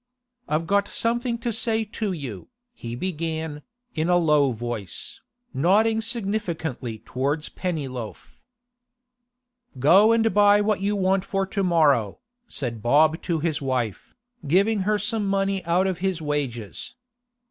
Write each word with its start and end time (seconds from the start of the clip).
'I've 0.47 0.65
got 0.65 0.87
something 0.87 1.37
to 1.37 1.53
say 1.53 1.85
to 1.85 2.11
you,' 2.11 2.47
he 2.73 2.95
began, 2.95 3.61
in 3.93 4.09
a 4.09 4.17
low 4.17 4.51
voice, 4.51 5.21
nodding 5.53 6.01
significantly 6.01 6.97
towards 7.05 7.49
Pennyloaf. 7.49 8.41
'Go 9.77 10.11
and 10.11 10.33
buy 10.33 10.59
what 10.59 10.81
you 10.81 10.95
want 10.95 11.23
for 11.23 11.45
to 11.45 11.61
morrow,' 11.63 12.17
said 12.47 12.81
Bob 12.81 13.21
to 13.21 13.41
his 13.41 13.61
wife, 13.61 14.15
giving 14.47 14.79
her 14.89 14.97
some 14.97 15.27
money 15.27 15.63
out 15.65 15.85
of 15.85 15.99
his 15.99 16.19
wages. 16.19 16.95